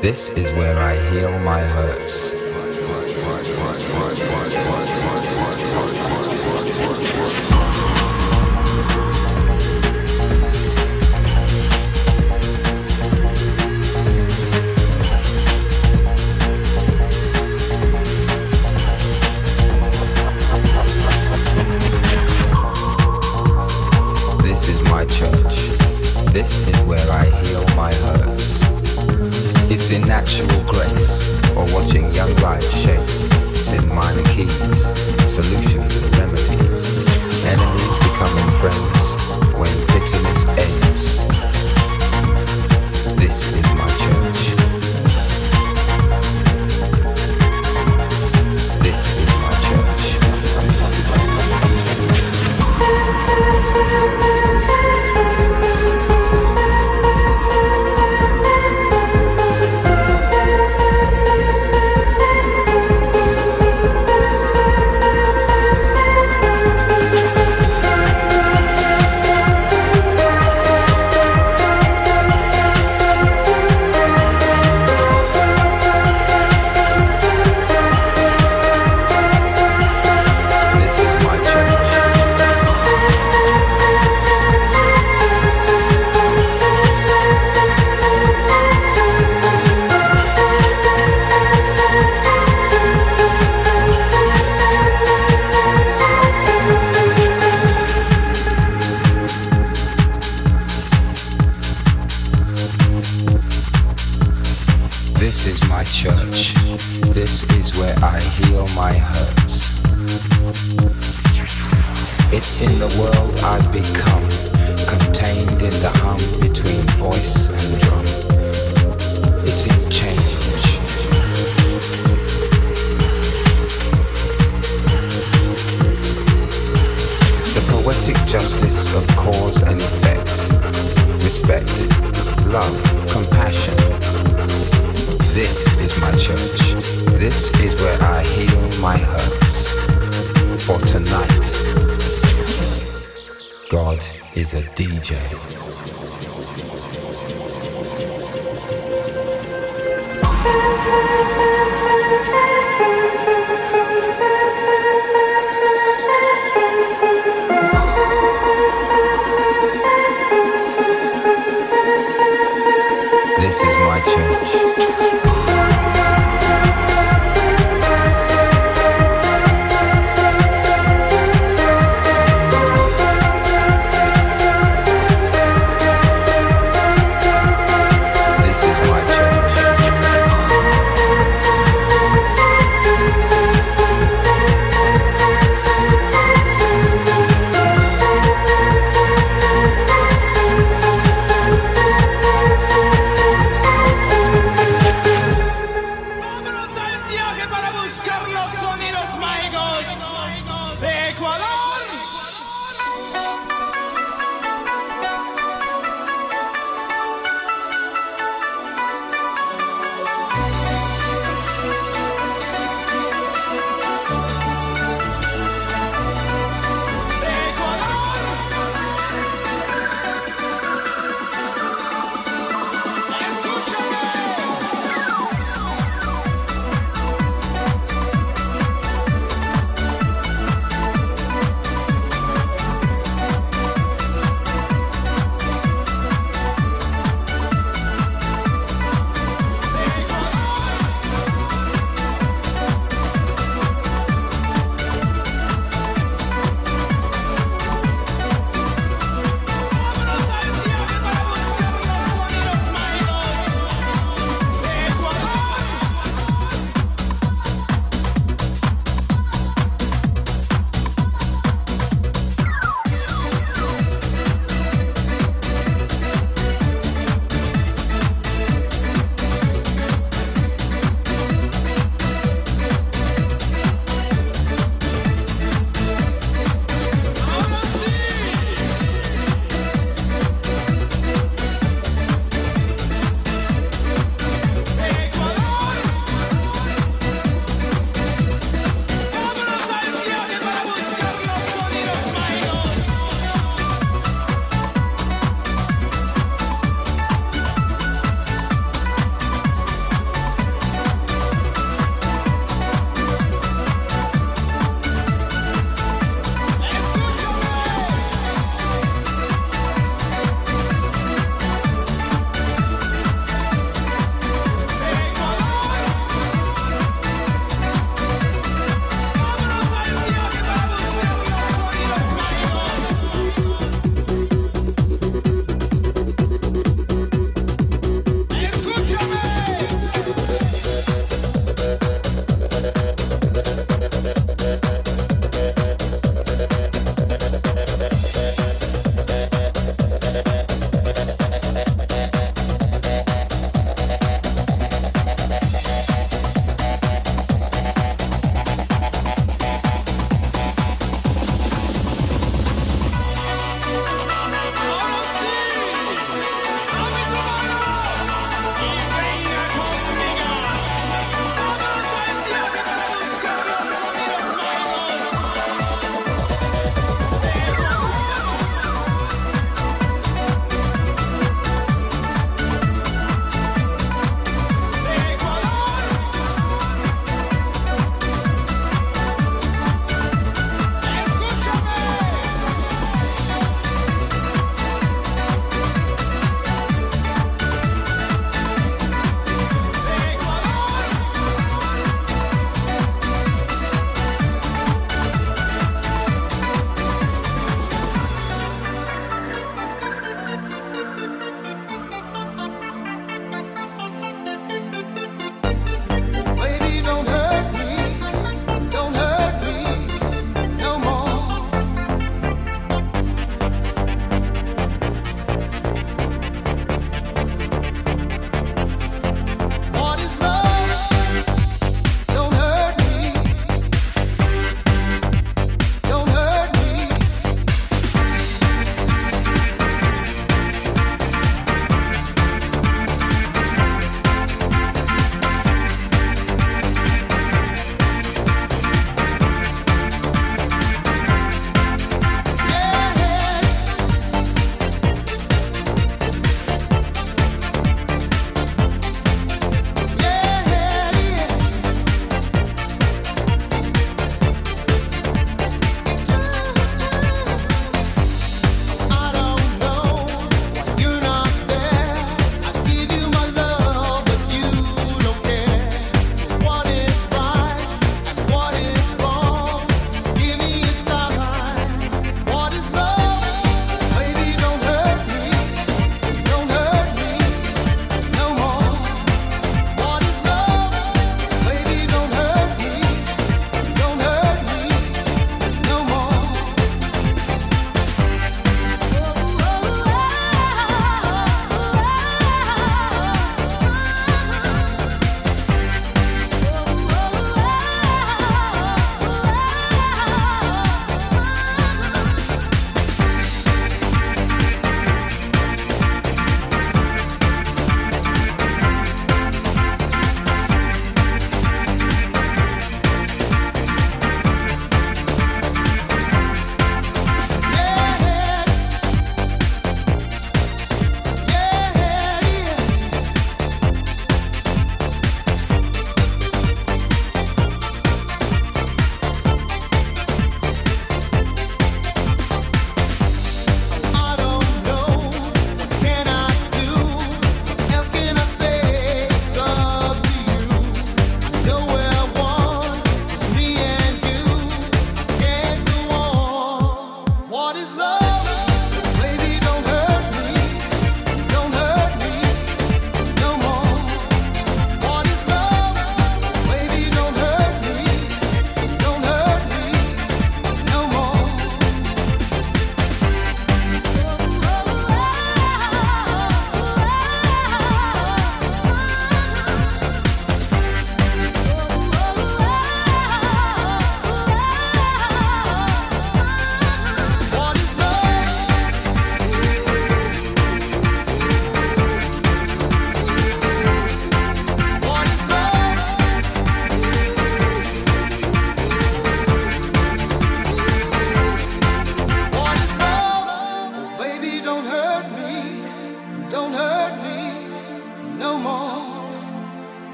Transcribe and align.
This 0.00 0.28
is 0.30 0.50
where 0.54 0.76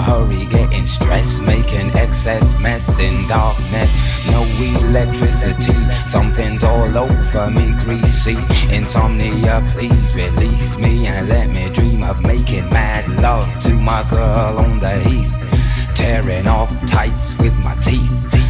hurry, 0.00 0.46
getting 0.46 0.86
stressed, 0.86 1.42
making 1.42 1.90
excess 1.94 2.58
mess 2.60 2.98
in 2.98 3.26
darkness. 3.26 3.92
No 4.26 4.42
electricity, 4.42 5.78
something's 6.06 6.64
all 6.64 6.96
over 6.96 7.50
me, 7.50 7.72
greasy. 7.84 8.36
Insomnia, 8.74 9.62
please 9.72 10.14
release 10.14 10.78
me 10.78 11.06
and 11.06 11.28
let 11.28 11.48
me 11.50 11.68
dream 11.70 12.02
of 12.02 12.22
making 12.22 12.68
mad 12.70 13.08
love 13.20 13.58
to 13.60 13.74
my 13.74 14.02
girl 14.08 14.58
on 14.58 14.80
the 14.80 14.98
heath. 15.00 15.36
Tearing 15.94 16.46
off 16.46 16.70
tights 16.86 17.38
with 17.38 17.56
my 17.62 17.74
teeth 17.76 18.49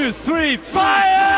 two, 0.00 0.12
three, 0.12 0.56
fire! 0.56 1.29